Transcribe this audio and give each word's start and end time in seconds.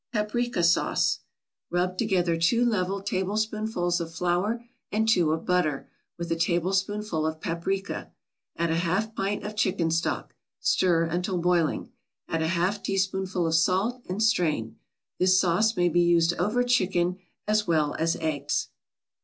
PAPRIKA 0.13 0.63
SAUCE 0.63 1.19
Rub 1.69 1.95
together 1.95 2.35
two 2.35 2.65
level 2.65 3.03
tablespoonfuls 3.03 4.01
of 4.01 4.11
flour 4.11 4.65
and 4.91 5.07
two 5.07 5.31
of 5.31 5.45
butter, 5.45 5.91
with 6.17 6.31
a 6.31 6.35
tablespoonful 6.35 7.23
of 7.23 7.39
paprika. 7.39 8.11
Add 8.57 8.71
a 8.71 8.77
half 8.77 9.13
pint 9.13 9.43
of 9.43 9.55
chicken 9.55 9.91
stock. 9.91 10.33
Stir 10.59 11.03
until 11.03 11.37
boiling. 11.37 11.91
Add 12.27 12.41
a 12.41 12.47
half 12.47 12.81
teaspoonful 12.81 13.45
of 13.45 13.53
salt, 13.53 14.01
and 14.09 14.23
strain. 14.23 14.79
This 15.19 15.39
sauce 15.39 15.77
may 15.77 15.87
be 15.87 16.01
used 16.01 16.33
over 16.39 16.63
chicken 16.63 17.19
as 17.47 17.67
well 17.67 17.93
as 17.99 18.15
eggs. 18.19 18.69